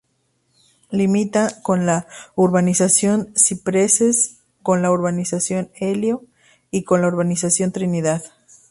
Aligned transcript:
Limita 0.89 1.61
con 1.61 1.85
la 1.85 2.07
Urbanización 2.33 3.31
Cipreses, 3.37 4.39
con 4.63 4.81
la 4.81 4.89
Urbanización 4.89 5.69
Elio 5.75 6.25
y 6.71 6.85
con 6.85 7.01
la 7.01 7.07
Urbanización 7.09 7.71
Trinidad. 7.71 8.23